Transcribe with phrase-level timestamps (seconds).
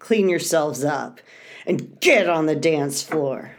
[0.00, 1.20] clean yourselves up,
[1.64, 3.56] and get on the dance floor.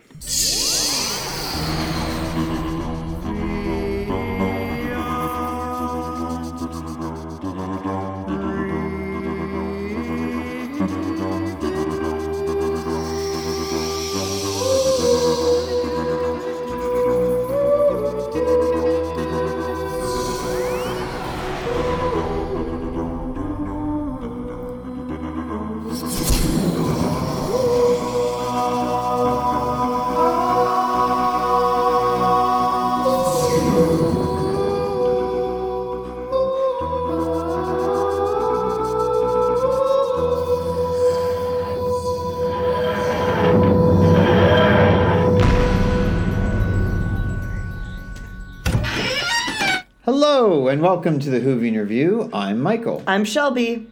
[50.91, 52.29] Welcome to the Whovian Review.
[52.33, 53.01] I'm Michael.
[53.07, 53.87] I'm Shelby.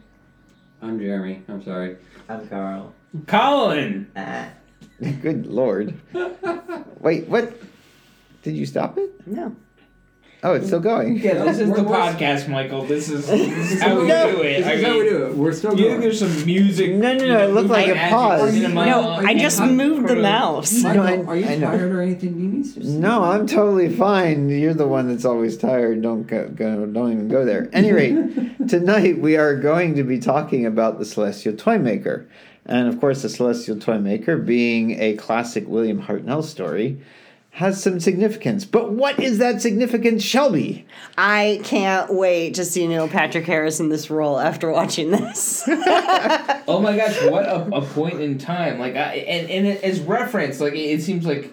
[0.81, 1.41] I'm Jeremy.
[1.47, 1.95] I'm sorry.
[2.27, 2.93] I'm Carl.
[3.25, 4.11] Colin.
[4.17, 4.49] Uh.
[5.21, 5.97] Good lord.
[6.99, 7.53] Wait, what?
[8.43, 9.25] Did you stop it?
[9.25, 9.55] No.
[10.41, 11.17] Oh, it's still going.
[11.17, 12.85] Yeah, this is the podcast, Michael.
[12.85, 14.31] This is, this is how we No.
[14.31, 14.59] do it.
[14.59, 15.35] This I is how mean, we do it.
[15.35, 16.01] We're still You think going.
[16.01, 16.91] there's some music?
[16.93, 18.73] No, no, no, it looked like moving it magic paused.
[18.73, 20.81] No, I just moved the mouse.
[20.81, 21.67] Michael, I- are you I know.
[21.67, 22.33] tired or anything?
[22.35, 24.47] Do you need some No, I'm totally fine.
[24.47, 26.01] You're the one that's always tired.
[26.01, 27.69] Don't go, go don't even go there.
[27.73, 28.15] Any rate,
[28.69, 32.29] tonight we are going to be talking about the Celestial Toymaker.
[32.65, 37.01] And of course, the Celestial Toymaker, being a classic William Hartnell story,
[37.51, 38.63] has some significance.
[38.63, 40.85] But what is that significance, Shelby?
[41.17, 45.67] I can't wait to see Neil Patrick Harris in this role after watching this.
[46.67, 48.77] Oh my gosh, what a, a point in time!
[48.77, 51.51] Like, I, and and it, as reference, like it, it seems like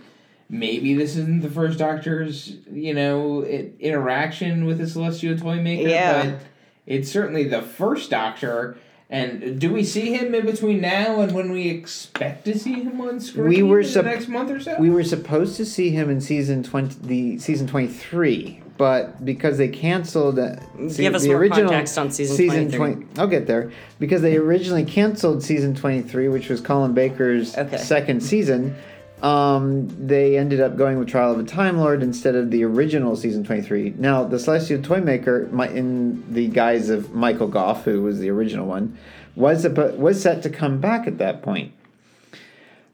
[0.51, 6.23] maybe this isn't the first Doctor's you know i interaction with the Celestial Toymaker, Yeah.
[6.27, 6.41] but
[6.87, 8.77] it's certainly the first Doctor.
[9.09, 13.01] And do we see him in between now and when we expect to see him
[13.01, 13.49] on screen?
[13.49, 14.77] We were in sup- the next month or so.
[14.81, 19.59] We were supposed to see him in season twenty, the season twenty three, but because
[19.59, 20.57] they canceled, uh,
[20.89, 22.77] see, Give us the more original context on season 23.
[22.79, 27.57] 20 I'll get there because they originally canceled season twenty three, which was Colin Baker's
[27.57, 27.77] Okay.
[27.77, 28.75] second season.
[29.23, 33.17] Um, they ended up going with Trial of a Time Lord instead of the original
[33.17, 33.95] season twenty three.
[33.97, 38.67] Now, the Celestial Toymaker, mi- in the guise of Michael Gough, who was the original
[38.67, 38.99] one,
[39.35, 41.73] was a, was set to come back at that point.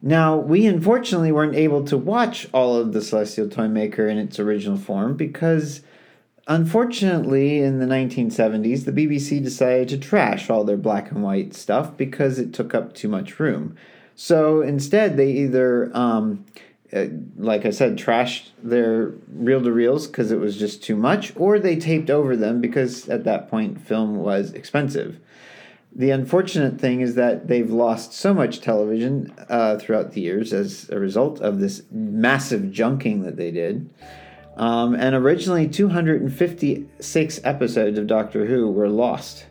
[0.00, 4.76] Now, we unfortunately weren't able to watch all of the Celestial Toymaker in its original
[4.76, 5.80] form because,
[6.48, 11.96] unfortunately, in the 1970s, the BBC decided to trash all their black and white stuff
[11.96, 13.76] because it took up too much room.
[14.14, 16.44] So instead, they either, um,
[16.92, 17.06] uh,
[17.36, 21.58] like I said, trashed their reel to reels because it was just too much, or
[21.58, 25.18] they taped over them because at that point, film was expensive.
[25.94, 30.88] The unfortunate thing is that they've lost so much television uh, throughout the years as
[30.88, 33.90] a result of this massive junking that they did.
[34.56, 39.46] Um, and originally, 256 episodes of Doctor Who were lost.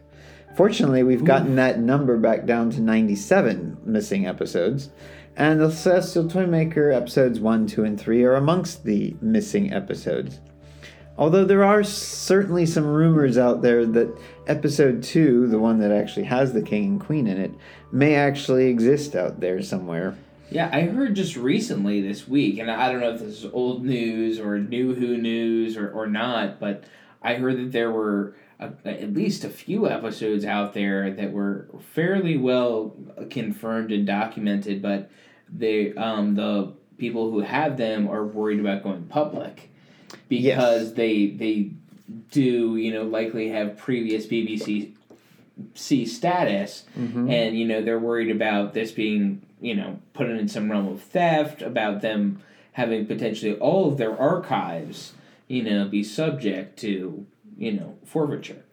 [0.55, 4.89] Fortunately, we've gotten that number back down to 97 missing episodes.
[5.37, 10.39] And the Celestial Toymaker episodes 1, 2, and 3 are amongst the missing episodes.
[11.17, 14.17] Although there are certainly some rumors out there that
[14.47, 17.51] episode 2, the one that actually has the king and queen in it,
[17.91, 20.17] may actually exist out there somewhere.
[20.49, 23.85] Yeah, I heard just recently this week, and I don't know if this is old
[23.85, 26.83] news or new Who news or, or not, but
[27.21, 31.67] I heard that there were a, at least a few episodes out there that were
[31.93, 32.95] fairly well
[33.29, 35.09] confirmed and documented, but
[35.51, 39.71] they um, the people who have them are worried about going public
[40.29, 41.71] because they they
[42.29, 44.93] do you know likely have previous BBC
[45.73, 50.69] C status, and you know they're worried about this being you know put in some
[50.71, 52.41] realm of theft, about them
[52.73, 55.13] having potentially all of their archives
[55.47, 57.25] you know be subject to
[57.61, 58.63] you know forfeiture.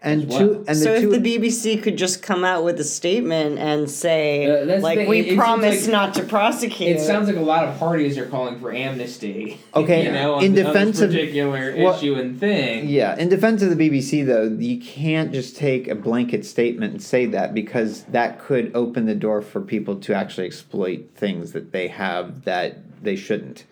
[0.00, 2.78] And As two and so the if two the BBC could just come out with
[2.78, 5.92] a statement and say, Uh, that's the like, thing, we it- it seems promise like-
[5.92, 6.88] not to prosecute.
[6.96, 9.58] It sounds like a lot of parties are calling for amnesty.
[9.74, 12.88] Okay, you know, on, in th- on defense this of- particular well- issue and thing.
[12.88, 17.02] Yeah, in defense of the BBC, though, you can't just take a blanket statement and
[17.02, 21.72] say that because that could open the door for people to actually exploit things that
[21.72, 23.64] they have that they shouldn't.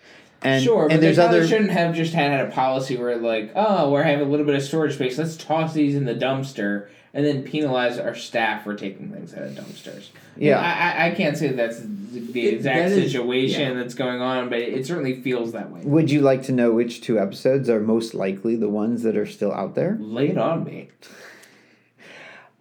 [0.47, 1.47] And, sure, but there's they probably other.
[1.47, 4.63] shouldn't have just had a policy where like, oh, we're having a little bit of
[4.63, 5.17] storage space.
[5.17, 9.43] Let's toss these in the dumpster and then penalize our staff for taking things out
[9.43, 10.09] of dumpsters.
[10.35, 10.59] Yeah.
[10.59, 13.73] I, I, I can't say that's the exact that is- situation yeah.
[13.73, 15.81] that's going on, but it, it certainly feels that way.
[15.83, 19.25] Would you like to know which two episodes are most likely the ones that are
[19.25, 19.97] still out there?
[19.99, 20.89] Lay it on me.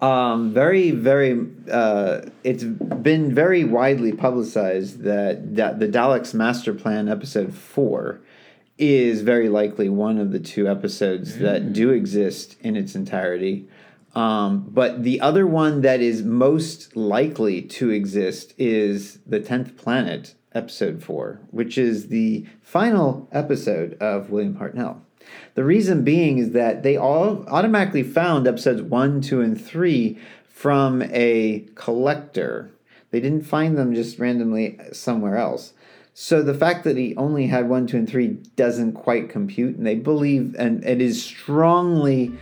[0.00, 1.46] Um, very, very.
[1.70, 8.20] Uh, it's been very widely publicized that that the Daleks Master Plan episode four
[8.78, 13.66] is very likely one of the two episodes that do exist in its entirety.
[14.14, 20.34] Um, but the other one that is most likely to exist is the tenth planet,
[20.52, 25.00] episode four, which is the final episode of William Hartnell.
[25.54, 30.18] The reason being is that they all automatically found episodes one, two, and three
[30.48, 32.70] from a collector.
[33.10, 35.72] They didn't find them just randomly somewhere else.
[36.12, 39.86] So the fact that he only had one, two, and three doesn't quite compute, and
[39.86, 42.32] they believe, and it is strongly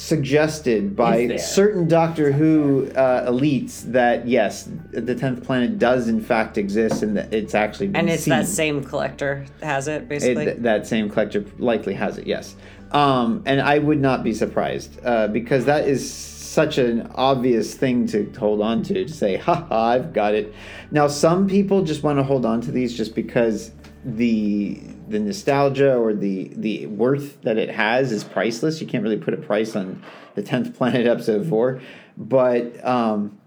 [0.00, 6.56] suggested by certain Doctor Who uh, elites that yes, the tenth planet does in fact
[6.58, 8.30] exist, and that it's actually been And it's seen.
[8.32, 10.44] that same collector has it, It- basically.
[10.46, 12.56] th- that same collector likely has it, yes.
[12.92, 18.06] Um, and I would not be surprised uh, because that is such an obvious thing
[18.08, 20.52] to hold on to to say, "Ha ha, I've got it."
[20.90, 23.70] Now, some people just want to hold on to these just because
[24.04, 24.80] the
[25.10, 28.80] the nostalgia or the the worth that it has is priceless.
[28.80, 30.02] You can't really put a price on
[30.34, 31.80] the tenth planet episode four,
[32.16, 33.38] but um,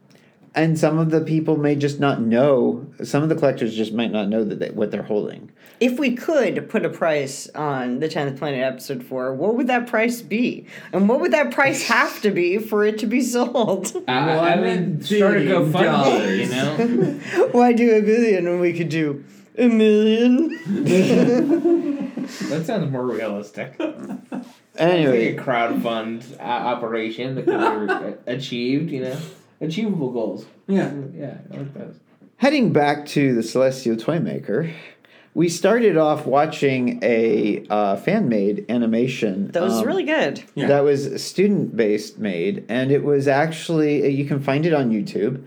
[0.56, 2.86] and some of the people may just not know.
[3.04, 5.51] Some of the collectors just might not know that they, what they're holding.
[5.80, 9.88] if we could put a price on the 10th Planet episode 4, what would that
[9.88, 10.68] price be?
[10.94, 13.92] And what would that price have to be for it to be sold?
[14.07, 16.50] I, I mean, One start a billion GoFundMe, you
[17.38, 17.48] know?
[17.51, 19.24] Why do a billion when we could do
[19.57, 20.50] a million?
[22.50, 23.75] that sounds more realistic.
[24.77, 29.19] Anyway, It's like a crowdfund uh, operation that can be achieved, you know?
[29.61, 30.45] Achievable goals.
[30.67, 30.91] Yeah.
[31.15, 32.00] Yeah, I like those.
[32.38, 34.71] heading back to the Celestial Toymaker,
[35.35, 39.47] we started off watching a uh, fan made animation.
[39.51, 40.44] That was um, really good.
[40.53, 40.67] Yeah.
[40.67, 45.45] That was student based made, and it was actually you can find it on YouTube.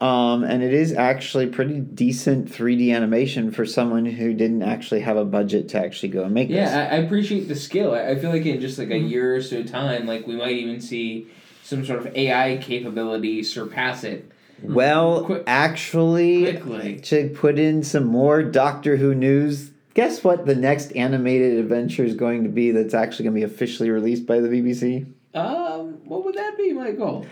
[0.00, 5.16] Um, and it is actually pretty decent 3D animation for someone who didn't actually have
[5.16, 6.56] a budget to actually go and make this.
[6.56, 7.94] Yeah, I, I appreciate the skill.
[7.94, 10.52] I, I feel like in just like a year or so time, like we might
[10.56, 11.28] even see
[11.62, 14.30] some sort of AI capability surpass it
[14.62, 16.96] Well, Quick- actually, quickly.
[17.04, 22.14] to put in some more Doctor Who news, guess what the next animated adventure is
[22.16, 25.06] going to be that's actually going to be officially released by the BBC?
[25.34, 27.26] Um, what would that be, Michael?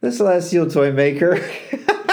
[0.00, 1.40] The Celestial Toymaker.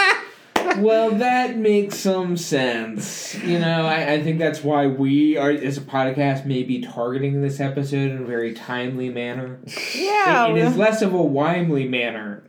[0.78, 3.34] well, that makes some sense.
[3.44, 7.42] You know, I, I think that's why we are, as a podcast, may be targeting
[7.42, 9.60] this episode in a very timely manner.
[9.94, 10.48] Yeah.
[10.48, 12.42] it is less of a Wimely manner.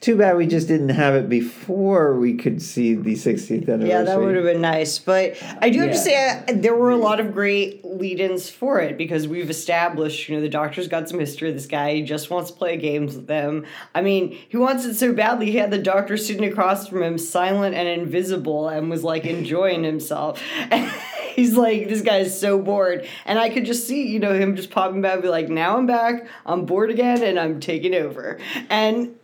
[0.00, 3.88] Too bad we just didn't have it before we could see the 60th anniversary.
[3.88, 4.98] Yeah, that would have been nice.
[4.98, 8.50] But I do have to say, uh, there were a lot of great lead ins
[8.50, 11.48] for it because we've established, you know, the doctor's got some history.
[11.48, 13.64] of This guy he just wants to play games with them.
[13.94, 17.16] I mean, he wants it so badly, he had the doctor sitting across from him,
[17.16, 20.42] silent and invisible, and was like enjoying himself.
[21.34, 23.06] He's like, this guy is so bored.
[23.24, 25.78] And I could just see, you know, him just popping back and be like, now
[25.78, 28.38] I'm back, I'm bored again, and I'm taking over.
[28.70, 29.16] And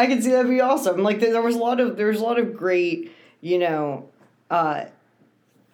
[0.00, 1.02] I can see that be awesome.
[1.02, 3.12] Like there, there was a lot of there was a lot of great,
[3.42, 4.08] you know,
[4.50, 4.84] uh,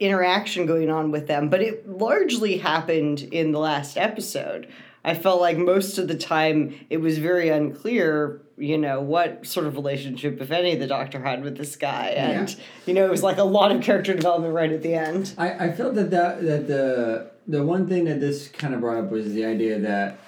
[0.00, 4.68] interaction going on with them, but it largely happened in the last episode.
[5.04, 9.66] I felt like most of the time it was very unclear, you know, what sort
[9.66, 12.56] of relationship, if any, the Doctor had with this guy, and Yeah.
[12.86, 15.32] you know, it was like a lot of character development right at the end.
[15.38, 18.98] I, I felt that, that that the the one thing that this kind of brought
[19.04, 20.18] up was the idea that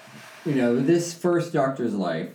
[0.45, 2.29] you know this first Doctor's life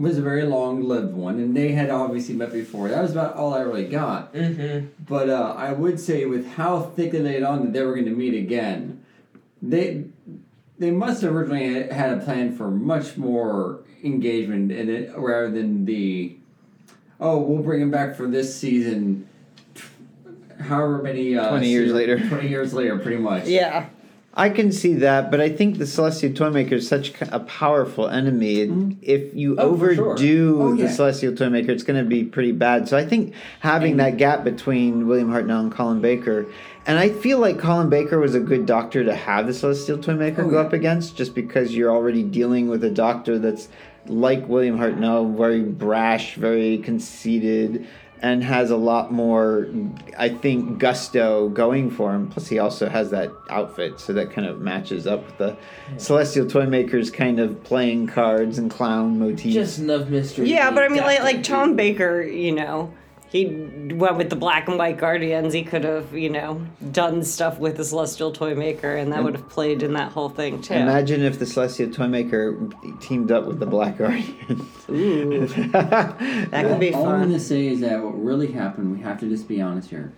[0.00, 2.88] was a very long lived one, and they had obviously met before.
[2.88, 4.32] That was about all I really got.
[4.34, 4.86] Mm-hmm.
[5.06, 8.06] But uh, I would say with how thick they laid on that they were going
[8.06, 9.04] to meet again,
[9.60, 10.04] they
[10.78, 15.50] they must have originally had- had a plan for much more engagement in it rather
[15.50, 16.34] than the
[17.20, 19.28] oh we'll bring him back for this season.
[20.58, 22.28] However many uh, 20 years se- later.
[22.28, 23.46] twenty years later, pretty much.
[23.46, 23.88] Yeah,
[24.32, 28.68] I can see that, but I think the Celestial Toymaker is such a powerful enemy.
[28.68, 28.92] Mm-hmm.
[29.02, 30.12] If you Oh, for sure.
[30.12, 30.88] overdo Oh, the.
[30.88, 32.88] Celestial Toymaker, it's going to be pretty bad.
[32.88, 33.98] So I think having mm-hmm.
[33.98, 36.46] that gap between William Hartnell and Colin Baker,
[36.86, 40.44] and I feel like Colin Baker was a good doctor to have the Celestial Toymaker
[40.44, 40.66] Oh, go yeah.
[40.66, 43.68] up against, just because you're already dealing with a doctor that's
[44.06, 47.86] like William Hartnell, very brash, very conceited.
[48.22, 49.66] And has a lot more,
[50.18, 52.28] I think, gusto going for him.
[52.28, 55.56] Plus, he also has that outfit, so that kind of matches up with the
[55.96, 59.54] Celestial Toymaker's kind of playing cards and clown motif.
[59.54, 60.50] Just enough mystery.
[60.50, 61.42] yeah, but I mean, like like.
[61.42, 62.92] Tom Baker, you know,
[63.30, 67.60] he went with the black and white guardians, he could have, you know, done stuff
[67.60, 70.74] with the celestial toy maker, and that would have played in that whole thing too.
[70.74, 72.58] Imagine if the Celestial Toymaker
[73.00, 74.66] teamed up with the Black Guardian.
[74.90, 77.00] Ooh, that could be fun.
[77.00, 79.90] All I'm gonna say is that what really happened, we have to just be honest
[79.90, 80.12] here.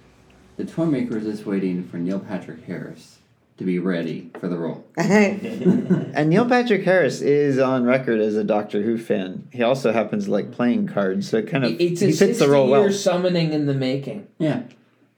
[0.56, 3.18] The toy maker is just waiting for Neil Patrick Harris
[3.62, 4.84] to be ready for the role.
[4.96, 9.48] and Neil Patrick Harris is on record as a Doctor Who fan.
[9.52, 12.38] He also happens to like playing cards, so it kind of It's he a fits
[12.40, 12.92] the role year well.
[12.92, 14.26] summoning in the making.
[14.38, 14.62] Yeah.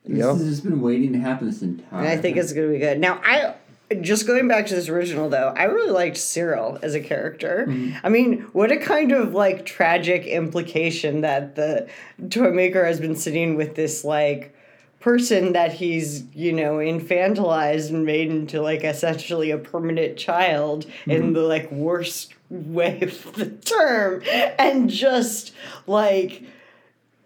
[0.05, 0.37] This Yep.
[0.37, 2.99] has just been waiting to happen this entire And I think it's gonna be good.
[3.01, 3.55] Now, I
[4.01, 7.65] just going back to this original though, I really liked Cyril as a character.
[7.69, 7.97] Mm-hmm.
[8.05, 11.89] I mean, what a kind of like tragic implication that the
[12.29, 14.55] toy maker has been sitting with this like
[15.05, 21.25] person that he's you know infantilized and made into like essentially a permanent child in
[21.25, 21.33] mm-hmm.
[21.35, 24.23] the like worst way of the term.
[24.59, 25.53] And just
[25.87, 26.43] like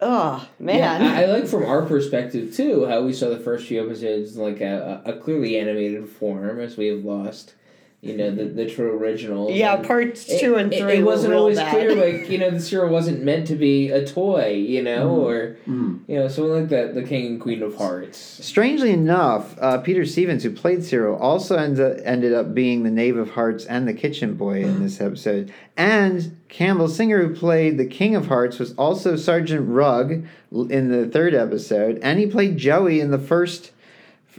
[0.01, 1.01] oh man.
[1.01, 4.43] Yeah, I, like from our perspective too how we saw the first few episodes in,
[4.43, 7.53] like a, a clearly animated form as we have lost,
[8.01, 9.51] you know, the, the true original.
[9.51, 11.71] yeah And parts it- two and three It, were wasn't real always bad.
[11.71, 15.57] clear, like you know, the serial wasn't meant to be a toy, you know, or
[15.67, 15.99] Mm.
[16.07, 18.17] you know, someone like that, the King and Queen of Hearts.
[18.17, 22.89] Strangely enough, uh, Peter Stephens, who played Cyril, also ends up, ended up being the
[22.91, 25.51] Knave of Hearts and the Kitchen Boy in this episode.
[25.75, 30.25] And Campbell Singer, who played the King of Hearts, was also Sergeant Rugg
[30.69, 33.71] in the third episode, and he played Joey in the first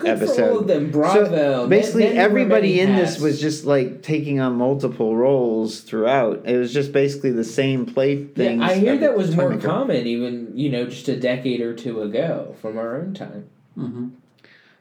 [0.00, 0.36] Good episode.
[0.36, 0.90] for all of them.
[0.90, 1.66] Bravo.
[1.68, 3.14] basically, Men- men wear everybody in hats.
[3.14, 6.42] this was just like taking on multiple roles throughout.
[6.46, 8.56] It was just basically the same play Yeah.
[8.60, 9.66] I hear that was more Toymaker.
[9.68, 13.44] common even, you know, just a decade or two ago from our own time.
[13.74, 14.08] hmm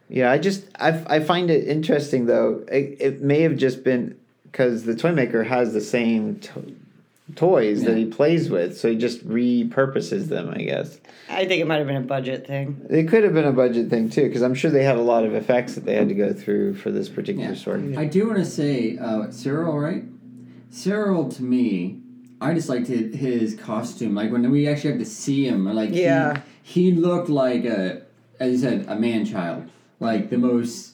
[0.09, 2.63] Yeah, I just I, I find it interesting though.
[2.71, 6.75] It, it may have just been because the toy maker has the same to-
[7.35, 10.49] toys that he plays with, so he just repurposes them.
[10.49, 12.85] I guess I think it might have been a budget thing.
[12.89, 15.23] it could have been a budget thing too, because I'm sure they had a lot
[15.23, 17.55] of effects that they had to go through for this particular Yeah.
[17.55, 17.95] story.
[17.97, 20.03] I do want to say, uh, Cyril, right?
[20.71, 21.99] Cyril, to me,
[22.41, 24.15] I just liked his, his costume.
[24.15, 26.41] Like when we actually have to see him, like Yeah.
[26.63, 28.03] he, he looked like a,
[28.39, 29.69] as you said, a man child.
[29.99, 30.93] Like the most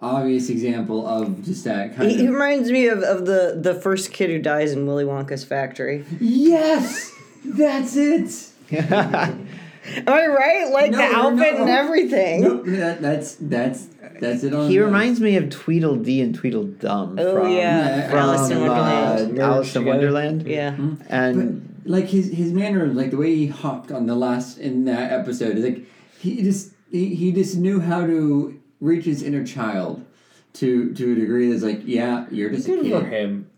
[0.00, 4.12] obvious example of just that kind He, he reminds me of, of the, the first
[4.12, 6.04] kid who dies in Willy Wonka's factory.
[6.20, 7.12] Yes,
[7.44, 8.50] that's it.
[8.72, 10.70] Am I right?
[10.72, 11.60] Like No, the you're outfit not.
[11.62, 12.40] and everything.
[12.42, 13.86] Nope, that, that's that's
[14.20, 14.68] that's it on.
[14.68, 18.08] he the- reminds me of Tweedledee and Tweedledum Oh, from, yeah.
[18.10, 19.38] from Alice in uh, Wonderland.
[19.38, 20.46] Alice in Wonderland.
[20.46, 20.76] Yeah.
[21.08, 25.12] And like his his manner, like the way he hopped on the last in that
[25.12, 25.84] episode, is like
[26.18, 30.04] he just he, he just knew how to reach his inner child
[30.54, 33.50] to to a degree that's like, yeah, you're just a Good for him.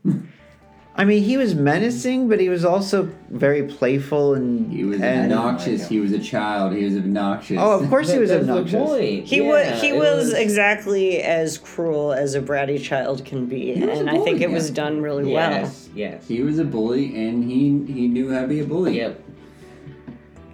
[0.96, 5.32] I mean, he was menacing, but he was also very playful and He was and,
[5.32, 5.84] obnoxious.
[5.84, 6.72] Oh he was a child.
[6.74, 7.56] He was obnoxious.
[7.60, 8.82] Oh, of course he was that's the obnoxious.
[8.82, 9.24] point.
[9.26, 13.74] He Yeah, was he it was, exactly as cruel as a bratty child can be,
[13.74, 14.74] He was a and I think bully, it was yeah.
[14.74, 15.50] done really well.
[15.52, 16.26] Yes, yes.
[16.26, 18.96] He was a bully, and he he knew how to be a bully.
[18.96, 19.22] Yep.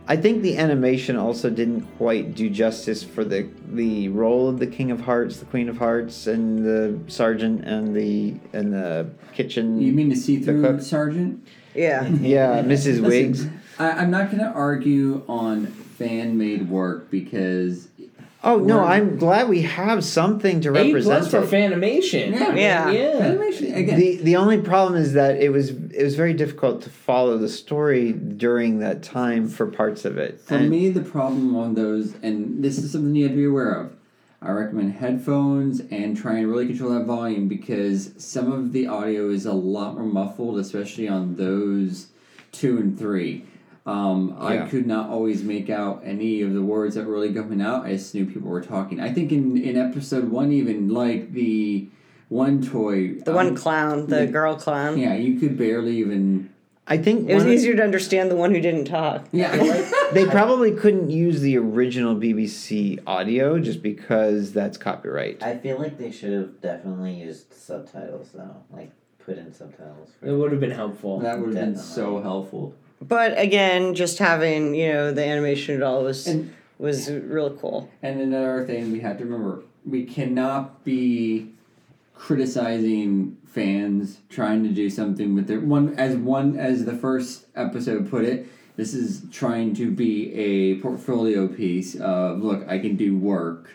[0.06, 4.66] I think the animation also didn't quite do justice for the the role of the
[4.66, 9.80] King of Hearts, the Queen of Hearts, and the Sergeant and the and the kitchen.
[9.80, 10.82] You mean the see-through cook?
[10.82, 11.46] sergeant?
[11.74, 12.06] Yeah.
[12.20, 13.00] yeah, Mrs.
[13.00, 13.46] Listen, Wiggs.
[13.78, 17.88] I, I'm not going to argue on fan-made work because
[18.46, 21.06] Oh no, Or- I'm glad we have something to represent.
[21.06, 21.70] A represent plus for it.
[21.72, 22.32] Fanimation.
[22.32, 22.54] Yeah.
[22.54, 22.90] Yeah.
[22.90, 23.08] Yeah.
[23.26, 23.98] animation again.
[23.98, 27.48] The the only problem is that it was it was very difficult to follow the
[27.48, 30.40] story during that time for parts of it.
[30.42, 33.44] For And- me, the problem on those, and this is something you have to be
[33.46, 33.92] aware of.
[34.42, 39.30] I recommend headphones and try and really control that volume because some of the audio
[39.30, 42.08] is a lot more muffled, especially on those
[42.52, 43.46] two and three.
[43.86, 47.60] Um, I could not always make out any of the words that were really coming
[47.60, 47.84] out.
[47.84, 48.98] I just knew people were talking.
[48.98, 51.86] I think in, in episode one, even like the
[52.30, 54.30] one toy, The one clown, the yeah.
[54.30, 54.98] girl clown.
[54.98, 56.48] yeah, you could barely even.
[56.86, 59.26] I think It was one of- easier to understand the one who didn't talk.
[59.32, 59.54] Yeah,
[60.14, 65.42] they probably couldn't use the original BBC audio just because that's copyright.
[65.42, 68.92] I feel like they should have definitely used subtitles though, like
[69.24, 70.10] put in subtitles.
[70.22, 71.20] It would have been helpful.
[71.20, 72.74] that would have been so helpful.
[73.00, 77.90] But again, just having you know the animation at all was And was real cool.
[78.02, 81.50] And another thing we have to remember we cannot be
[82.14, 88.08] criticizing fans trying to do something with their one as one as the first episode
[88.10, 88.46] put it
[88.76, 93.70] this is trying to be a portfolio piece of look i can do work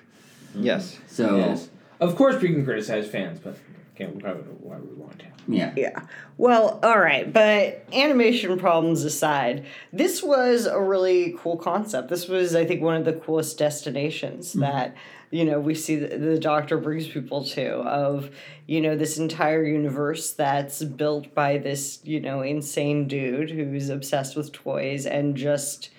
[0.56, 0.98] Yes.
[1.08, 1.70] so Yes.
[2.00, 3.58] Of course, we can criticize fans, but
[3.96, 5.26] can't we probably why we want to.
[5.50, 5.74] Yeah.
[5.76, 6.02] Yeah.
[6.38, 12.10] Well, all right, but animation problems aside, this was a really cool concept.
[12.10, 14.62] This was, I think, one of the coolest destinations mm-hmm.
[14.62, 14.96] that
[15.32, 18.30] you know we see the, the Doctor brings people to of
[18.68, 24.36] you know this entire universe that's built by this you know insane dude who's obsessed
[24.36, 25.92] with toys and just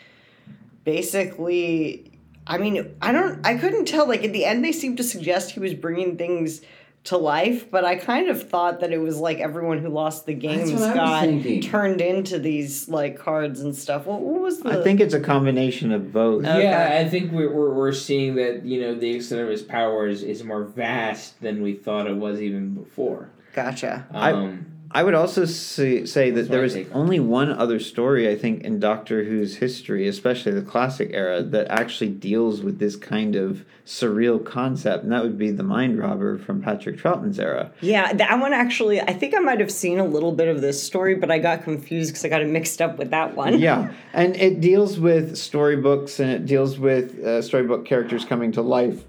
[0.85, 2.11] basically
[2.47, 4.09] I mean, I don't, I couldn't tell.
[4.09, 6.63] Like at the end, they seemed to suggest he was bringing things
[7.03, 10.35] to life, but I kind of thought that it was like everyone who lost the
[10.35, 10.87] games what I
[11.25, 14.05] was got turned into these like cards and stuff.
[14.07, 14.79] What, what was the?
[14.81, 16.45] I think it's a combination of both.
[16.45, 16.63] Okay.
[16.63, 20.09] Yeah, I think we're, we're, we're seeing that, you know, the extent of his power
[20.09, 23.31] is, is more vast than we thought it was even before.
[23.55, 24.07] Gotcha.
[24.13, 27.01] I- Um, I would also say, say that there is there my was take on
[27.03, 31.69] only one other story, I think, in Doctor Who's history, especially the classic era, that
[31.69, 36.39] actually deals with this kind of surreal concept, and that would be the Mind Robber
[36.39, 37.71] from Patrick Troughton's era.
[37.81, 39.01] Yeah, that one actually.
[39.01, 41.63] I think I might have seen a little bit of this story, but I got
[41.63, 43.59] confused because I got it mixed up with that one.
[43.61, 48.63] yeah, and it deals with storybooks and it deals with uh, storybook characters coming to
[48.63, 49.05] life.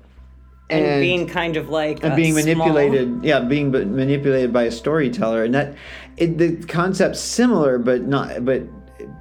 [0.71, 2.67] And, being kind of like and being small.
[2.67, 5.75] manipulated yeah being manipulated by a storyteller and that
[6.17, 8.63] it, the concept's similar but not but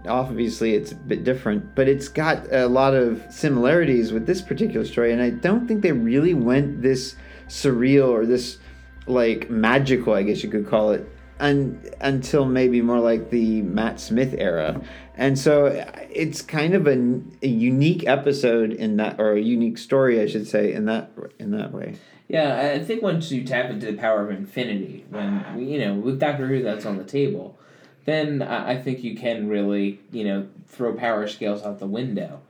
[0.07, 4.85] obviously it's a bit different but it's got a lot of similarities with this particular
[4.85, 7.17] story and i don't think they really went this
[7.49, 8.59] surreal or this
[9.07, 11.09] like magical i guess you could call it
[11.41, 14.81] un, until maybe more like the matt smith era
[15.17, 15.67] and so
[16.11, 20.47] it's kind of a, a unique episode in that or a unique story i should
[20.47, 21.97] say in that in that way
[22.29, 26.21] Yeah, I think once you tap into the power of infinity, when you know with
[26.21, 27.59] Doctor Who that's on the table,
[28.05, 32.41] then I think you can really you know throw power scales out the window.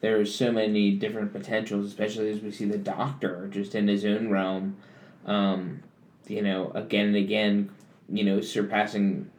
[0.00, 4.28] There's so many different potentials, especially as we see the Doctor just in his own
[4.28, 4.76] realm,
[5.24, 5.84] um,
[6.26, 7.70] you know, again and again,
[8.08, 9.30] you know, surpassing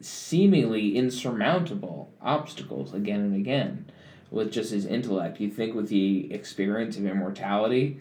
[0.00, 3.90] seemingly insurmountable obstacles again and again
[4.30, 5.40] with just his intellect.
[5.40, 8.00] You think with the experience of immortality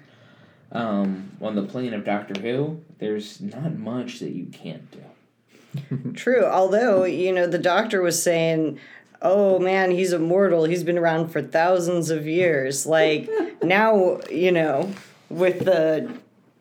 [0.71, 6.13] um, on the plane of Doctor Who, there's not much that you can't do.
[6.13, 6.45] True.
[6.45, 8.79] Although, you know, the doctor was saying,
[9.21, 10.65] oh man, he's immortal.
[10.65, 12.85] He's been around for thousands of years.
[12.85, 13.29] Like,
[13.63, 14.91] now, you know,
[15.29, 16.11] with the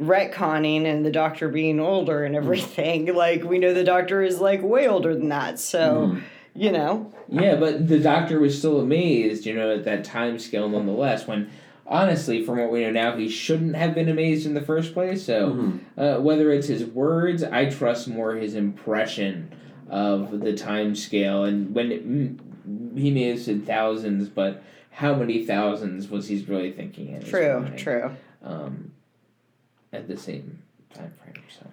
[0.01, 4.63] retconning and the doctor being older and everything, like, we know the doctor is like
[4.63, 5.59] way older than that.
[5.59, 6.19] So,
[6.55, 10.69] you know, Yeah, but the Doctor was still amazed, you know, at that time scale
[10.69, 11.27] nonetheless.
[11.27, 11.51] When
[11.87, 15.25] honestly, from what we know now, he shouldn't have been amazed in the first place.
[15.25, 19.55] So uh, whether it's his words, I trust more his impression
[19.89, 21.45] of the time scale.
[21.45, 26.43] And when it, mm, he may have said thousands, but how many thousands was he
[26.49, 28.17] really thinking in true, true.
[28.43, 28.93] Um,
[29.93, 30.63] at the same
[30.95, 31.45] time frame.
[31.59, 31.67] So.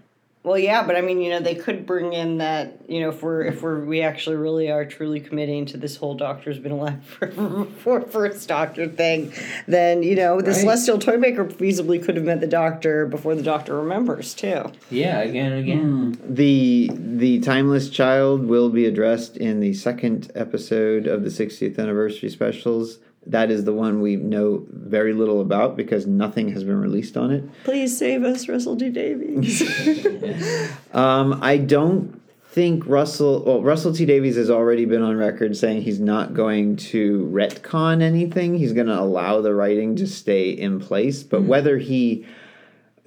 [0.43, 3.23] Well, yeah, but I mean, you know, they could bring in that, you know, if
[3.23, 7.01] we're if we're we actually really are truly committing to this whole Doctor's been alive
[7.05, 9.31] for for first Doctor thing,
[9.67, 10.59] then you know the Right.
[10.59, 14.69] Celestial Toymaker feasibly could have met the Doctor before the Doctor remembers too.
[14.91, 16.13] Yeah, again and again.
[16.15, 16.33] Hmm.
[16.33, 22.29] The the timeless child will be addressed in the second episode of the 60th anniversary
[22.29, 22.99] specials.
[23.27, 27.31] That is the one we know very little about because nothing has been released on
[27.31, 27.43] it.
[27.63, 29.63] Please save us, Russell T Davies.
[30.93, 32.21] Um, I don't
[32.53, 33.43] think Russell.
[33.43, 38.01] Well, Russell T Davies has already been on record saying he's not going to retcon
[38.03, 38.55] anything.
[38.55, 42.27] He's going to allow the writing to stay in place, but whether he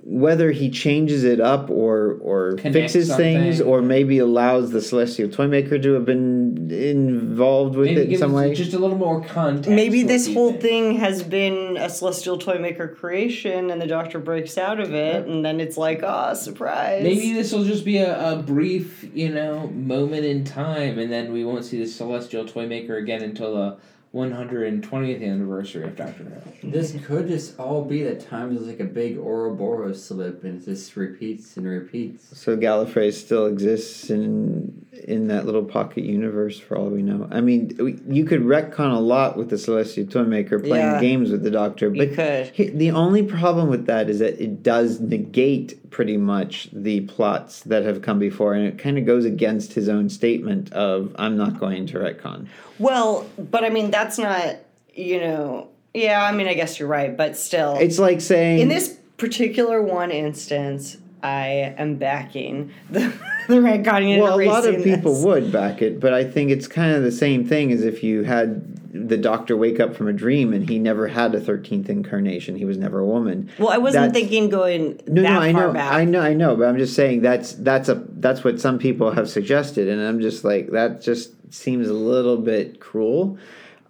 [0.08, 5.28] whether he changes it up or or Connects fixes things or maybe allows the celestial
[5.28, 9.20] toymaker to have been involved with Maybe it in some way just a little more
[9.24, 9.68] context.
[9.68, 10.62] Maybe this whole think?
[10.62, 15.44] thing has been a Celestial Toymaker creation, and the Doctor breaks out of it, and
[15.44, 17.02] then it's like, ah, surprise.
[17.02, 21.32] Maybe this will just be a, a brief, you know, moment in time, and then
[21.32, 23.76] we won't see the Celestial Toymaker again until the
[24.16, 26.70] 120th anniversary of Doctor Who.
[26.70, 30.64] This could just all be that time is like a big Ouroboros slip and it
[30.64, 32.38] just repeats and repeats.
[32.38, 37.28] So Gallifrey still exists in in that little pocket universe for all we know.
[37.30, 41.00] I mean, you could retcon a lot with the Celestial Toymaker playing Yeah.
[41.00, 42.14] games with the Doctor, You but
[42.56, 42.78] could.
[42.78, 47.84] the only problem with that is that it does negate pretty much the plots that
[47.84, 51.58] have come before, and it kind of goes against his own statement of "I'm not
[51.60, 52.46] going to retcon."
[52.78, 54.56] Well, but I mean, that's not,
[54.94, 57.76] you know, yeah, I mean, I guess you're right, but still.
[57.80, 63.00] It's like saying in this particular one instance, I am backing the,
[63.48, 65.24] the retconning and Well, a lot of people this.
[65.24, 68.22] would back it, but I think it's kind of the same thing as if you
[68.22, 72.54] had the doctor wake up from a dream and he never had a 13th incarnation.
[72.54, 73.50] He was never a woman.
[73.58, 75.92] Well, I wasn't That's- thinking going No, that no, I know, back.
[75.92, 79.10] I know, I know, but I'm just saying that's that's a that's what some people
[79.10, 83.36] have suggested, and I'm just like that just seems a little bit cruel.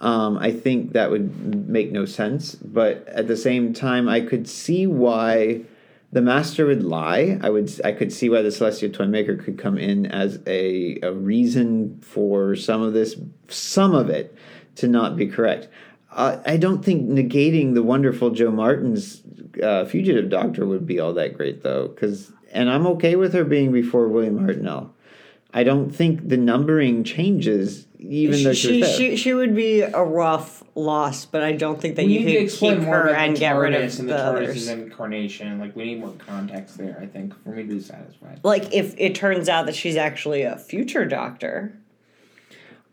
[0.00, 4.48] Um, I think that would make no sense, but at the same time, I could
[4.48, 5.62] see why
[6.16, 7.38] the master would lie.
[7.42, 10.98] I would I could see why the celestial toy maker could come in as a
[11.02, 13.16] a reason for some of this,
[13.48, 14.34] some of it,
[14.76, 15.68] to not be correct.
[16.10, 19.20] Uh, I don't think negating the wonderful Jo Martin's
[19.62, 23.44] uh, fugitive doctor would be all that great though, because and I'm okay with her
[23.44, 24.92] being before William Hartnell.
[25.52, 28.96] I don't think the numbering changes, even though she, she, was there.
[28.98, 32.26] she, she would be a rough loss, but I don't think that we you need
[32.26, 34.14] to could explain keep more her about and the get rid TARDIS of and the,
[34.14, 34.48] the others.
[34.56, 35.58] TARDIS's incarnation.
[35.58, 36.98] Like we need more context there.
[37.00, 38.40] I think for me to be satisfied.
[38.42, 41.76] Like if it turns out that she's actually a future doctor,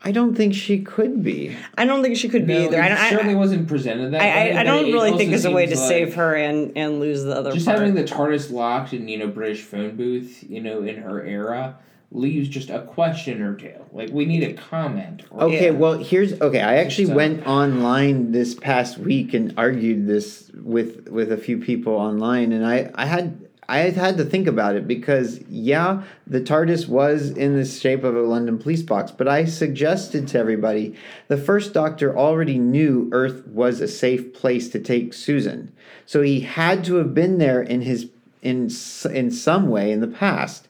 [0.06, 1.56] I don't think she could be.
[1.78, 2.82] I don't think she could be No, either.
[2.82, 4.52] I, it don't- I, certainly I, wasn't presented that I, way.
[4.56, 7.22] I, I don't really think there's a way to like save her and and lose
[7.24, 7.78] the other Just part.
[7.78, 11.76] having the TARDIS locked in you know British phone booth, you know, in her era,
[12.14, 13.74] leaves just a question or two.
[13.92, 15.24] Like we need a comment.
[15.30, 16.60] Or Okay, well, here's okay.
[16.60, 21.36] I actually Just, uh, went online this past week and argued this with with a
[21.36, 26.02] few people online, and I I had I had to think about it because yeah,
[26.26, 30.38] the TARDIS was in the shape of a London police box, but I suggested to
[30.38, 30.94] everybody
[31.28, 35.72] the first Doctor already knew Earth was a safe place to take Susan,
[36.06, 38.10] so he had to have been there in his
[38.42, 38.70] in
[39.10, 40.68] in some way in the past.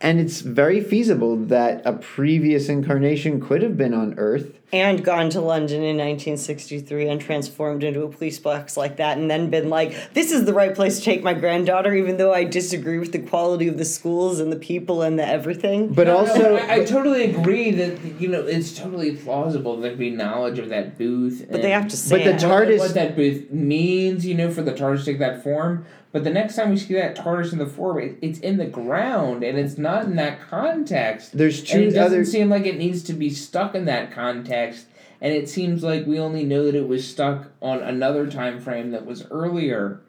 [0.00, 4.60] And it's very feasible that a previous incarnation could have been on Earth.
[4.72, 9.30] And gone to London in 1963 and transformed into a police box like that, and
[9.30, 12.44] then been like, "This is the right place to take my granddaughter," even though I
[12.44, 15.88] disagree with the quality of the schools and the people and the everything.
[15.88, 19.98] But No, no, also, I, I totally agree that you know it's totally plausible there'd
[19.98, 21.46] be knowledge of that booth.
[21.50, 22.38] But they have to say But the it.
[22.40, 25.42] tar- what, TARDIS- what that booth means, you know, for the TARDIS to take that
[25.44, 25.84] form.
[26.12, 28.64] But the next time we see that TARDIS in the form, it, it's in the
[28.64, 31.36] ground and it's not in that context.
[31.36, 32.24] there's And two it doesn't other.
[32.24, 34.46] seem like it needs to be stuck in that context.
[35.20, 38.90] And it seems like we only know that it was stuck on another time frame
[38.90, 40.00] that was earlier.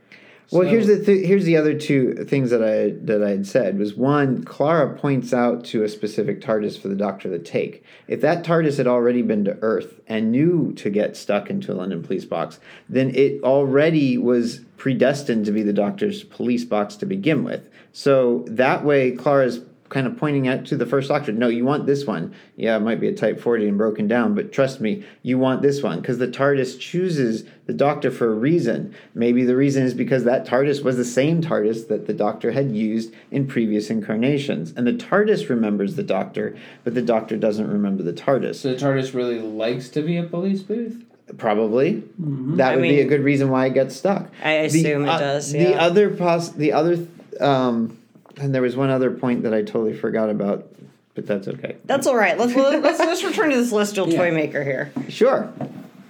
[0.49, 3.45] Well, So- here's the th- here's the other two things that I that I had
[3.45, 4.43] said was one.
[4.43, 7.83] Clara points out to a specific TARDIS for the Doctor to take.
[8.07, 11.75] If that TARDIS had already been to Earth and knew to get stuck into a
[11.75, 17.05] London police box, then it already was predestined to be the Doctor's police box to
[17.05, 17.67] begin with.
[17.91, 21.85] So that way, Clara's kind of pointing out to the first doctor no you want
[21.85, 22.33] this one.
[22.55, 25.61] Yeah it might be a type 40 and broken down but trust me you want
[25.61, 28.93] this one because the tardis chooses the doctor for a reason.
[29.13, 32.71] Maybe the reason is because that tardis was the same tardis that the doctor had
[32.71, 34.73] used in previous incarnations.
[34.75, 38.55] And the tardis remembers the doctor but the doctor doesn't remember the tardis.
[38.55, 41.03] So the TARDIS really likes to be a police booth?
[41.37, 42.03] probably.
[42.17, 44.29] That I would be a good reason why it gets stuck.
[44.43, 45.51] I assume it uh, does.
[45.51, 47.05] The other pos- the other,
[47.39, 47.97] um,
[48.39, 50.67] and there was one other point that I totally forgot about,
[51.15, 51.77] but that's okay.
[51.85, 52.37] That's all right.
[52.37, 54.17] Let's let's let's return to the celestial Yeah.
[54.17, 54.91] toy maker here.
[55.09, 55.51] Sure.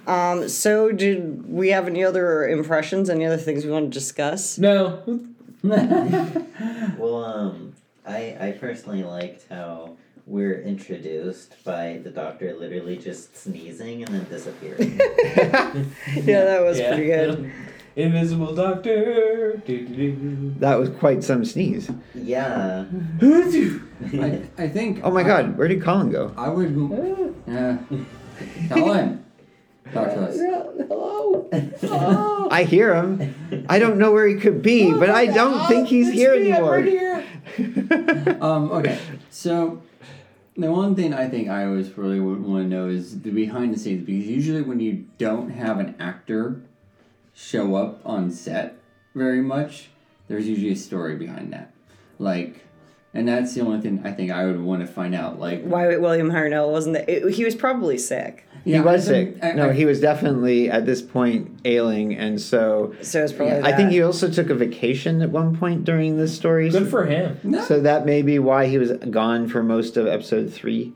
[0.06, 3.10] Um, so did we have any other impressions?
[3.10, 4.58] Any other things we want to discuss?
[4.58, 5.02] No.
[6.98, 7.74] Well, um,
[8.06, 14.26] I I personally liked how we're introduced by the doctor literally just sneezing and then
[14.30, 15.00] disappearing.
[16.16, 16.94] Yeah, that was Yeah.
[16.96, 17.52] pretty good.
[17.98, 19.60] Invisible Doctor.
[19.66, 20.54] Do-do-do.
[20.60, 21.90] That was quite some sneeze.
[22.14, 22.86] yeah.
[23.22, 25.02] I, I think.
[25.04, 26.32] Oh my God, where did Colin go?
[26.38, 27.34] I would.
[27.48, 27.78] Yeah.
[28.70, 29.24] Colin.
[29.94, 30.36] Talk to us.
[31.82, 32.48] Hello.
[32.52, 33.66] I hear him.
[33.70, 36.86] I don't know where he could be, but I don't think he's here anymore.
[38.42, 39.00] Um, okay,
[39.32, 39.82] so
[40.58, 43.74] the one thing I think I always really would want to know is the behind
[43.74, 46.62] the scenes because usually when you don't have an actor
[47.38, 48.80] show up on set
[49.14, 49.90] very much,
[50.28, 51.72] there's usually a story behind that.
[52.18, 52.62] Like,
[53.14, 55.40] and that's the only thing I think I would want to find out.
[55.40, 57.06] Like, Why William Hartnell wasn't there?
[57.08, 59.38] It- he was probably sick, he was sick.
[59.44, 63.58] I- no, I- he was definitely at this point ailing, and so so it's probably.
[63.58, 66.70] Yeah, I think he also took a vacation at one point during this story.
[66.72, 67.38] Good for him.
[67.66, 70.94] So that may be why he was gone for most of episode three.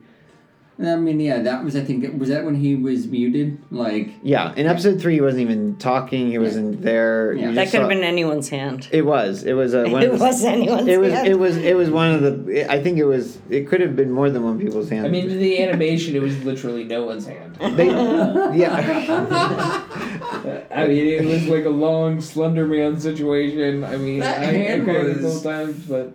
[0.78, 3.58] I mean, yeah, that was I think was that when he was muted.
[3.70, 6.30] Like, Yeah, in episode three, he wasn't even talking.
[6.30, 7.34] He wasn't there.
[7.34, 7.52] Yeah.
[7.52, 8.88] That just could have been anyone's hand.
[8.90, 9.44] It was.
[9.44, 9.74] It was.
[9.74, 11.12] Uh, one It of the- was anyone's It was.
[11.12, 11.28] hand.
[11.28, 11.56] It was.
[11.58, 12.72] It was one of the.
[12.72, 13.38] I think it was.
[13.50, 15.06] It could have been more than one people's hand.
[15.06, 17.56] I mean, in the animation, it was literally no one's hand.
[17.76, 19.84] they, yeah.
[20.74, 23.84] I mean, it was like a long Slender Man situation.
[23.84, 26.14] I mean, I That hand hand coded was- sometimes, but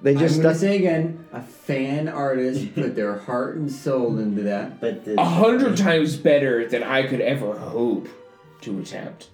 [0.00, 4.42] They just I'm gonna say again, a fan artist put their heart and soul into
[4.42, 4.80] that.
[4.80, 8.08] But the A hundred times better than I could ever hope
[8.62, 9.28] to attempt.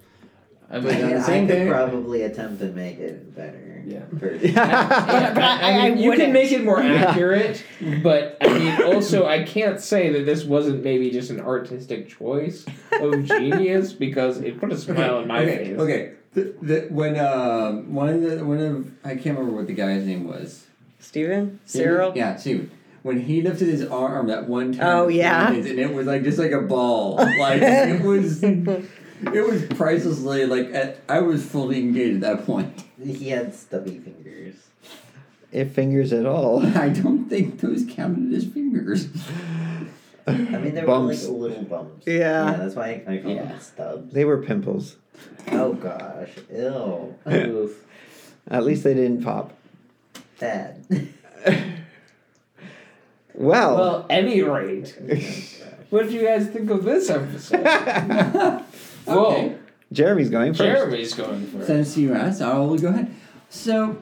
[0.69, 1.67] I mean, But, I, same I could thing.
[1.69, 3.83] probably attempt to make it better.
[3.85, 4.01] Yeah.
[4.19, 7.05] For, yeah, but I- I, mean, I you can make it more Yeah.
[7.11, 7.63] accurate,
[8.01, 12.65] but I mean, also, I can't say that this wasn't maybe just an artistic choice
[12.99, 15.77] of genius because it put a smile on my okay, face.
[15.79, 16.11] Okay.
[16.35, 20.05] The, the, when um one of the one of I can't remember what the guy's
[20.05, 20.65] name was.
[20.99, 21.59] Steven?
[21.65, 22.11] Cyril?
[22.15, 22.69] Yeah, Steven.
[23.03, 25.49] When he lifted his arm that one time, Oh, yeah?
[25.49, 27.17] minutes, and it was like just like a ball.
[27.39, 32.83] Like it was, it was pricelessly like at, I was fully engaged at that point.
[33.01, 34.55] he had stubby fingers.
[35.51, 36.65] if fingers at all.
[36.77, 39.07] I don't think those counted as fingers.
[40.27, 41.27] I mean, there Bumps.
[41.27, 42.07] were like little bumps.
[42.07, 42.55] Yeah.
[42.57, 43.43] that's why I, I call Yeah.
[43.45, 44.13] them stubs.
[44.13, 44.97] They were pimples.
[45.51, 47.85] Oh gosh, ew, oof,
[48.49, 49.53] At least they didn't pop.
[50.39, 50.85] bad.
[53.33, 53.75] Well.
[53.75, 54.97] Well, any rate,
[55.89, 57.65] what did you guys think of this episode?
[59.05, 59.55] Whoa, Okay.
[59.91, 60.59] Jeremy's going first.
[60.63, 61.67] Jeremy's going first.
[61.67, 63.13] Since you asked, I'll go ahead.
[63.49, 64.01] So,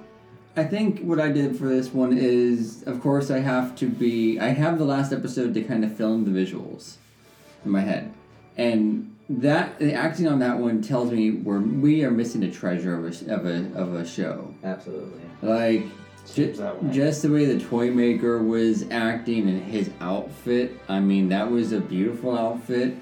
[0.56, 4.40] I think what I did for this one is, of course, I have to be.
[4.40, 6.98] I have the last episode to kind of film the visuals
[7.66, 8.14] in my head,
[8.56, 12.94] and that the acting on that one tells me we're we are missing a treasure
[12.96, 14.54] of a of a of a show.
[14.64, 15.22] Absolutely.
[15.42, 15.86] Like
[16.26, 16.94] Seems ju- that way.
[16.94, 20.80] just the way the toy maker was acting and his outfit.
[20.88, 22.96] I mean, that was a beautiful outfit.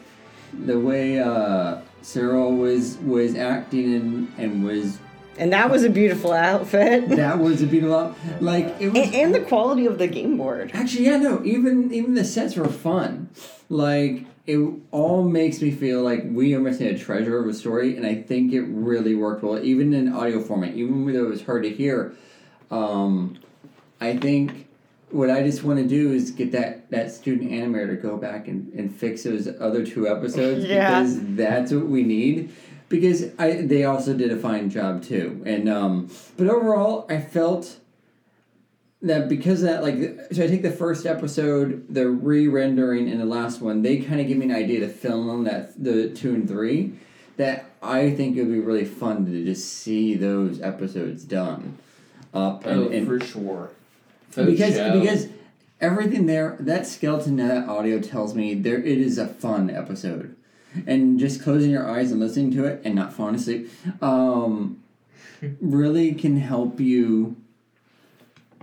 [0.66, 5.00] The way uh, Cyril was was acting and, and was
[5.42, 7.10] And that was a beautiful outfit.
[7.24, 8.98] that was a beautiful out- like it was.
[9.08, 10.70] and, and the quality of the game board.
[10.74, 11.44] Actually, yeah, no.
[11.44, 13.30] Even even the sets were fun.
[13.68, 14.60] Like it
[14.92, 18.16] all makes me feel like we are missing a treasure of a story, and I
[18.22, 20.76] think it really worked well, even in audio format.
[20.76, 22.14] Even though it was hard to hear,
[22.70, 23.38] um,
[24.00, 24.68] I think
[25.10, 28.48] what I just want to do is get that that student animator to go back
[28.48, 31.02] and, and fix those other two episodes Yeah.
[31.02, 32.52] because that's what we need.
[32.92, 37.78] Because I they also did a fine job too, and um, but overall I felt
[39.02, 39.96] that because of that like
[40.32, 44.28] so I take the first episode, the re-rendering and the last one, they kind of
[44.28, 46.94] give me an idea to film on that the two and three.
[47.38, 51.78] That I think it would be really fun to just see those episodes done
[52.34, 53.72] up and, Oh, and for sure.
[54.30, 55.00] For because sure.
[55.00, 55.28] because
[55.80, 60.36] everything there that skeleton that audio tells me there it is a fun episode
[60.88, 63.70] and just closing your eyes and listening to it and not falling asleep
[64.02, 64.82] um,
[65.62, 67.36] really can help you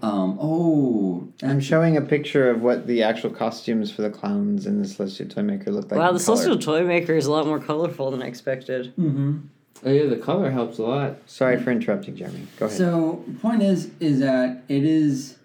[0.03, 4.81] um, oh I'm showing a picture of what the actual costumes for the clowns in
[4.81, 5.99] the Celestial Toymaker look like.
[5.99, 6.19] wow, the color.
[6.19, 8.95] Celestial Toy Maker is a lot more colorful than I expected.
[8.97, 9.39] mm-hmm.
[9.85, 11.17] oh yeah, the color helps a lot.
[11.27, 12.47] Sorry for interrupting, Jeremy.
[12.59, 12.79] Go ahead.
[12.79, 15.39] So the point is is that it is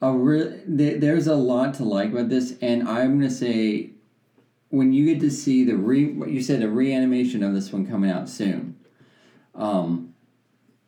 [0.00, 3.90] a real there, there's a lot to like about this, and I'm gonna say
[4.70, 7.86] when you get to see the re what you said a reanimation of this one
[7.86, 8.78] coming out soon,
[9.54, 10.14] um,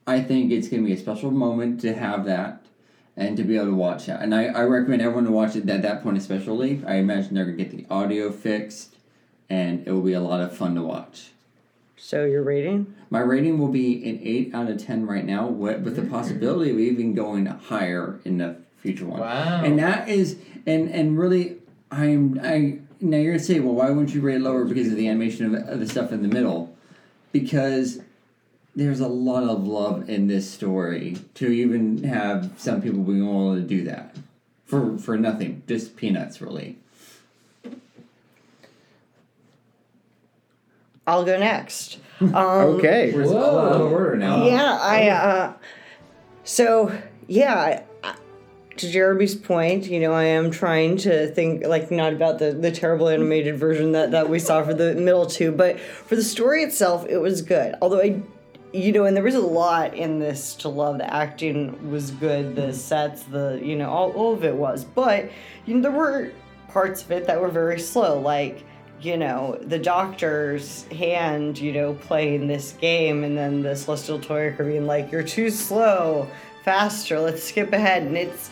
[0.06, 2.64] I think it's gonna be a special moment to have that
[3.16, 4.22] and to be able to watch that.
[4.22, 6.82] And I, I recommend everyone to watch it at that point especially.
[6.86, 8.96] I imagine they're gonna get the audio fixed,
[9.48, 11.30] and it will be a lot of fun to watch.
[11.96, 12.94] So your rating?
[13.10, 16.70] My rating will be an 8 out of 10 right now, with, with the possibility
[16.70, 19.20] of even going higher in the future one.
[19.20, 19.62] Wow.
[19.62, 21.58] And that is, and and really,
[21.90, 24.96] I'm, I, now you're gonna say, well, why wouldn't you rate it lower because of
[24.96, 26.74] the animation of, of the stuff in the middle?
[27.32, 28.00] Because
[28.74, 33.54] there's a lot of love in this story to even have some people being able
[33.54, 34.16] to do that.
[34.66, 36.78] For, for nothing, just peanuts, really.
[41.06, 41.98] I'll go next.
[42.20, 42.34] Um,
[42.76, 43.12] okay.
[43.14, 44.44] We're all out of order now.
[44.44, 45.08] Yeah, I.
[45.08, 45.52] Uh,
[46.44, 46.92] so
[47.28, 47.84] yeah, I, I-
[48.80, 52.70] to Jeremy's point, you know, I am trying to think like not about the the
[52.70, 56.62] terrible animated version that that we saw for the middle two, but for the story
[56.62, 57.74] itself, it was good.
[57.80, 58.22] Although I.
[58.72, 60.98] You know, and there was a lot in this to love.
[60.98, 64.84] The acting was good, the sets, the you know, all, all of it was.
[64.84, 65.28] But
[65.66, 66.30] you know, there were
[66.68, 68.64] parts of it that were very slow, like
[69.02, 74.54] you know, the doctor's hand, you know, playing this game, and then the celestial toy
[74.56, 76.28] being like, "You're too slow,
[76.64, 77.18] faster.
[77.18, 78.50] Let's skip ahead." And it's,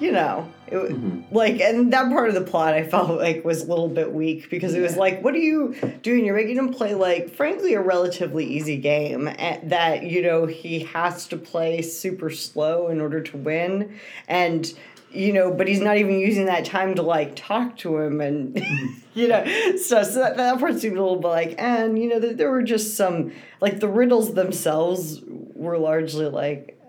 [0.00, 3.66] you know, it, like, and that part of the plot I felt like was a
[3.66, 6.24] little bit weak because it was like, "What are you doing?
[6.24, 10.80] You're making him play like, frankly, a relatively easy game eh, that you know he
[10.80, 14.72] has to play super slow in order to win, and."
[15.12, 18.62] you know, but he's not even using that time to like talk to him and,
[19.14, 19.44] you know,
[19.76, 22.50] so, so that, that part seemed a little bit like, and, you know, there, there
[22.50, 26.79] were just some, like the riddles themselves were largely like,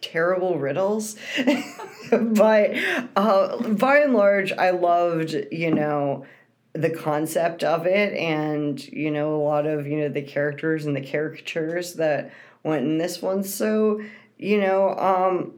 [0.00, 1.16] terrible riddles.
[2.10, 2.74] but
[3.16, 6.26] uh, by and large, I loved, you know,
[6.72, 10.96] the concept of it and, you know, a lot of, you know, the characters and
[10.96, 12.32] the caricatures that
[12.62, 13.42] went in this one.
[13.42, 14.00] So,
[14.38, 15.54] you know, um,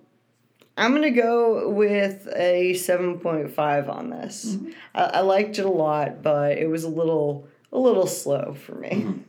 [0.77, 4.57] I'm gonna go with a seven point five on this.
[4.95, 8.75] I, I liked it a lot, but it was a little a little slow for
[8.75, 9.23] me.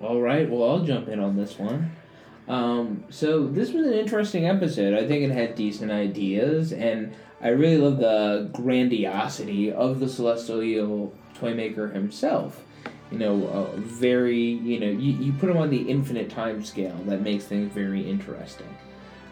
[0.00, 1.90] All right, well, I'll jump in on this one.
[2.48, 4.94] Um, so this was an interesting episode.
[4.94, 11.12] I think it had decent ideas, and I really love the grandiosity of the Celestial
[11.34, 12.62] Toymaker himself.
[13.10, 16.98] You know, uh, very, you know, you, you put him on the infinite time scale.
[17.06, 18.76] That makes things very interesting.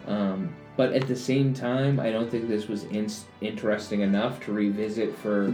[0.07, 3.09] Um, but at the same time, I don't think this was in-
[3.41, 5.53] interesting enough to revisit for,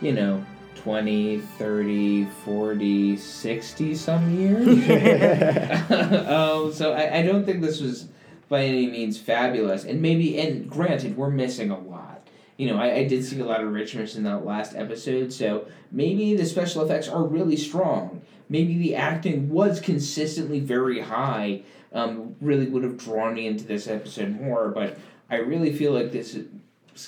[0.00, 0.44] you know,
[0.78, 4.66] 20, 30, 40, 60 some years.
[5.90, 8.08] um, so I, I don't think this was
[8.48, 9.84] by any means fabulous.
[9.84, 12.26] And maybe, and granted, we're missing a lot.
[12.56, 15.66] You know, I, I did see a lot of richness in that last episode, so
[15.92, 18.22] maybe the special effects are really strong.
[18.48, 21.62] Maybe the acting was consistently very high,
[21.92, 24.98] um, really would have drawn me into this episode more, but
[25.30, 26.46] I really feel like this is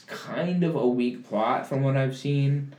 [0.07, 2.75] kind of a weak plot from what I've seen.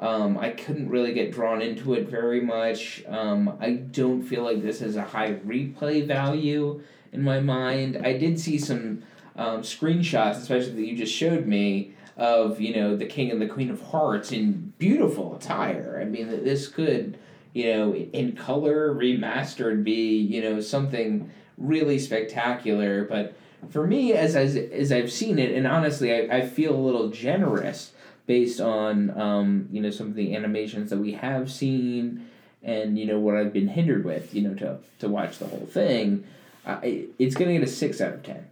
[0.00, 3.04] Um, I couldn't really get drawn into it very much.
[3.06, 6.82] Um, I don't feel like this has a high replay value
[7.12, 8.00] in my mind.
[8.02, 9.02] I did see some
[9.36, 13.46] um, screenshots, especially that you just showed me, of you know the King and the
[13.46, 15.98] Queen of Hearts in beautiful attire.
[16.00, 17.18] I mean, this could,
[17.52, 23.04] you know, in color remastered, be you know something really spectacular.
[23.04, 23.34] But
[23.70, 27.08] for me, as as, as I've seen it, and honestly, I, I feel a little
[27.08, 27.92] generous
[28.30, 32.24] based on um, you know some of the animations that we have seen
[32.62, 35.66] and you know what I've been hindered with you know to to watch the whole
[35.66, 36.24] thing
[36.64, 38.46] uh, it, it's gonna get a six out of ten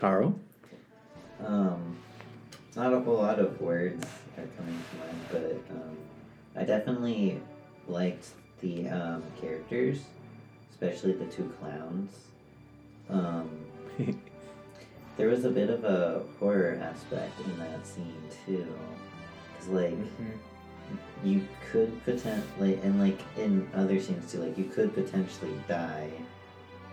[0.00, 0.34] Carl?
[1.46, 1.98] Um,
[2.74, 4.04] not a whole lot of words
[4.38, 5.96] are coming to mind, but um,
[6.56, 7.38] I definitely
[7.86, 8.30] liked
[8.62, 9.98] the um, characters,
[10.72, 12.12] especially the two clowns.
[13.10, 13.50] Um,
[15.16, 18.66] there was a bit of a horror aspect in that scene too,
[19.52, 19.96] because like
[21.24, 26.10] you could potentially, and like in other scenes too, like you could potentially die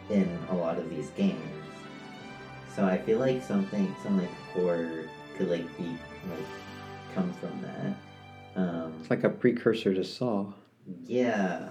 [0.10, 1.40] in a lot of these games.
[2.76, 5.04] So I feel like something, some like horror
[5.38, 5.84] could like be
[6.30, 6.46] like
[7.16, 7.96] come from that.
[8.62, 10.46] Um, It's like a precursor to Saw.
[11.06, 11.70] yeah,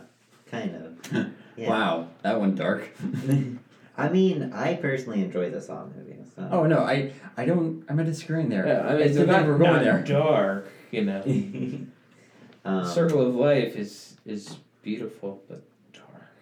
[0.51, 1.33] kind of.
[1.59, 1.71] Yeah.
[1.71, 2.89] Wow, that one dark.
[3.99, 6.17] I mean, I personally enjoy the Saw movie.
[6.37, 6.49] So.
[6.53, 7.85] Oh no, I I don't.
[7.89, 8.67] I'm not disagreeing there.
[8.67, 10.03] yeah, I mean it's they're the fact not, we're going not there.
[10.05, 11.23] dark you know
[12.65, 16.33] um, Circle of Life is is beautiful but dark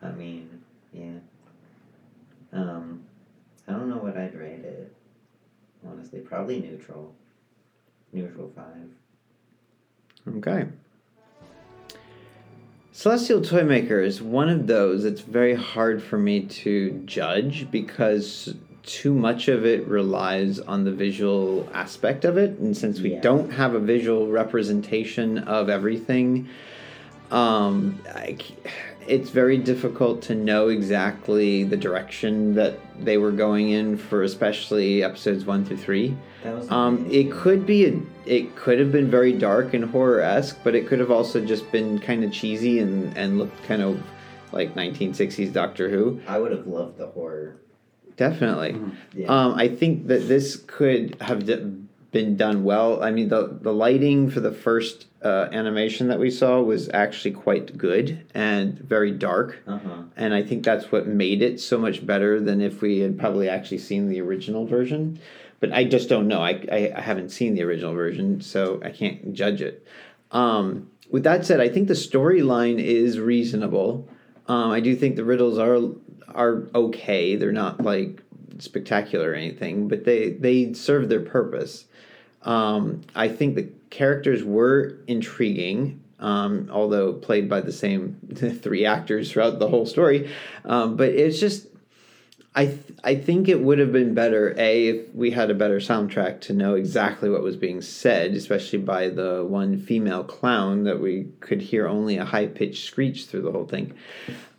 [0.00, 1.18] I mean, yeah.
[2.52, 3.02] Um,
[3.66, 4.94] I don't know what I'd rate it.
[5.86, 7.14] Honestly, probably neutral.
[8.12, 10.36] Neutral five.
[10.36, 10.66] Okay.
[12.98, 19.14] Celestial Toymaker is one of those that's very hard for me to judge because too
[19.14, 22.58] much of it relies on the visual aspect of it.
[22.58, 23.20] And since we Yeah.
[23.20, 26.48] don't have a visual representation of everything,
[27.30, 28.36] um, I
[29.08, 35.02] it's very difficult to know exactly the direction that they were going in for especially
[35.02, 36.16] episodes one through three.
[36.70, 40.74] Um, it could be a, it could have been very dark and horror esque, but
[40.74, 44.02] it could have also just been kind of cheesy and and looked kind of
[44.52, 46.20] like 1960s Doctor Who.
[46.26, 47.56] I would have loved the horror.
[48.16, 48.80] Definitely.
[49.14, 49.28] Yeah.
[49.28, 51.72] Um, I think that this could have d-
[52.10, 53.02] been done well.
[53.02, 57.32] I mean, the the lighting for the first uh, animation that we saw was actually
[57.32, 60.02] quite good and very dark, Uh huh.
[60.16, 63.48] and I think that's what made it so much better than if we had probably
[63.48, 65.18] actually seen the original version.
[65.60, 66.40] But I just don't know.
[66.40, 69.84] I, I, I haven't seen the original version, so I can't judge it.
[70.30, 74.08] Um, with that said, I think the storyline is reasonable.
[74.46, 75.78] Um, I do think the riddles are
[76.34, 77.34] are okay.
[77.36, 78.22] They're not like
[78.58, 81.86] spectacular or anything, but they they serve their purpose.
[82.42, 88.16] Um, I think the characters were intriguing, um, although played by the same
[88.62, 90.30] three actors throughout the whole story.
[90.64, 91.66] Um, but it's just,
[92.54, 95.78] I th- I think it would have been better a if we had a better
[95.78, 101.00] soundtrack to know exactly what was being said, especially by the one female clown that
[101.00, 103.94] we could hear only a high pitched screech through the whole thing.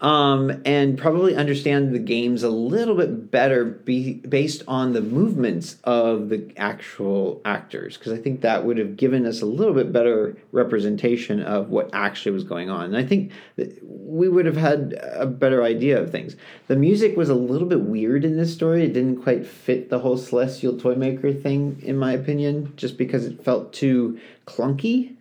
[0.01, 5.77] Um, and probably understand the games a little bit better be, based on the movements
[5.83, 9.91] of the actual actors because I think that would have given us a little bit
[9.91, 12.85] better representation of what actually was going on.
[12.85, 13.31] And I think
[13.83, 16.37] we would have had a better idea of things.
[16.67, 18.85] The music was a little bit weird in this story.
[18.85, 23.43] It didn't quite fit the whole Celestial Toymaker thing, in my opinion, just because it
[23.43, 25.15] felt too clunky.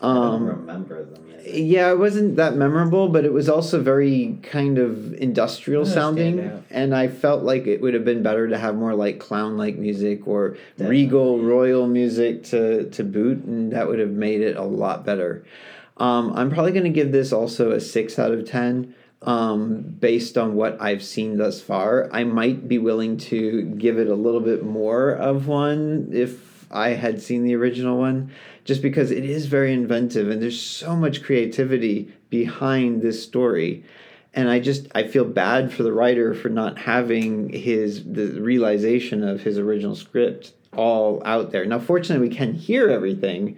[0.00, 1.50] I don't Um, remember the music.
[1.54, 6.94] yeah, it wasn't that memorable, but it was also very kind of industrial sounding, and
[6.94, 10.50] I felt like it would have been better to have more like clown-like music or
[10.76, 10.96] Definitely.
[10.96, 15.44] regal royal music to to boot, and that would have made it a lot better.
[15.96, 18.94] Um, I'm probably going to give this also a six out of ten.
[19.20, 24.06] Um, based on what I've seen thus far, I might be willing to give it
[24.06, 28.30] a little bit more of one if I had seen the original one,
[28.68, 33.82] just because it is very inventive and there's so much creativity behind this story.
[34.34, 39.26] And I just I feel bad for the writer for not having his the realization
[39.26, 41.64] of his original script all out there.
[41.64, 43.56] Now fortunately we can hear everything,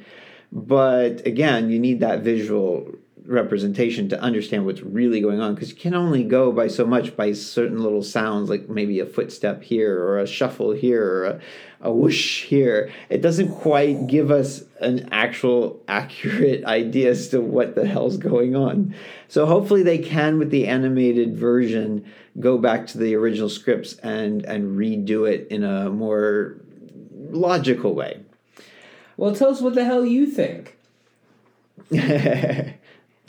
[0.53, 2.95] but again, you need that visual
[3.27, 7.17] representation to understand what's really going on because you can only go by so much
[7.17, 11.41] by certain little sounds like maybe a footstep here or a shuffle here or a,
[11.83, 12.91] a whoosh here.
[13.09, 18.57] It doesn't quite give us an actual accurate idea as to what the hell's going
[18.57, 18.95] on.
[19.29, 22.05] So hopefully they can with the animated version
[22.39, 26.57] go back to the original scripts and and redo it in a more
[27.31, 28.21] logical way.
[29.17, 30.77] Well, tell us what the hell you think.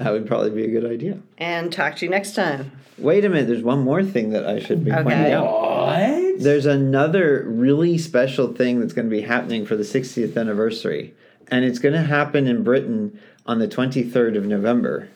[0.02, 2.72] that would probably be a good idea And talk to you next time.
[2.98, 5.46] Wait a minute, there's one more thing that I should be pointing out.
[5.46, 6.40] What?
[6.40, 11.14] There's another really special thing that's going to be happening for the 60th anniversary.
[11.48, 15.10] And it's going to happen in Britain on the 23rd of November.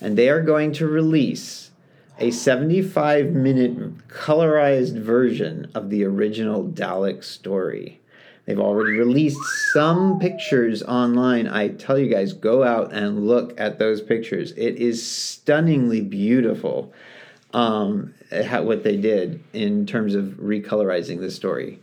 [0.00, 1.70] And they are going to release
[2.18, 7.99] a 75 minute colorized version of the original Dalek story.
[8.46, 9.40] They've already released
[9.72, 11.46] some pictures online.
[11.46, 14.52] I tell you guys, go out and look at those pictures.
[14.52, 16.92] It is stunningly beautiful
[17.52, 21.80] um, what they did in terms of recolorizing the story.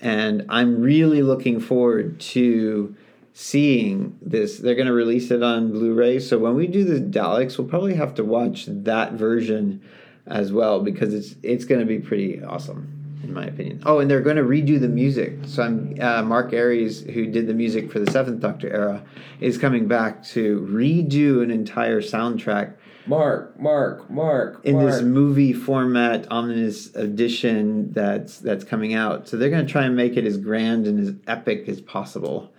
[0.00, 2.96] And I'm really looking forward to
[3.34, 4.58] seeing this.
[4.58, 6.18] They're going to release it on Blu ray.
[6.18, 9.82] So when we do the Daleks, we'll probably have to watch that version
[10.26, 12.99] as well because it's, it's going to be pretty awesome.
[13.22, 13.82] In my opinion.
[13.84, 15.38] Oh, and they're going to redo the music.
[15.44, 19.02] So I'm uh, Mark Ayres, who did the music for the Seventh Doctor era,
[19.40, 22.74] is coming back to redo an entire soundtrack
[23.06, 24.86] Mark, Mark, Mark, in Mark.
[24.90, 29.28] this movie format omnibus edition that's that's coming out.
[29.28, 32.52] So they're going to try and make it as grand and as epic as possible.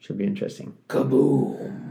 [0.00, 0.76] Should be interesting.
[0.88, 1.85] Kaboom.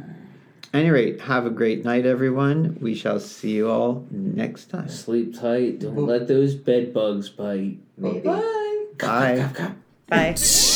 [0.76, 2.78] At any rate, have a great night, everyone.
[2.82, 4.90] We shall see you all next time.
[4.90, 5.80] Sleep tight.
[5.80, 7.78] Don't let those bed bugs bite.
[7.98, 8.20] Maybe.
[8.20, 8.86] Bye.
[9.00, 9.74] Bye.
[10.10, 10.36] Bye.